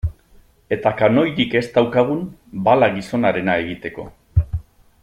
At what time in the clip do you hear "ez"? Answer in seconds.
1.59-1.63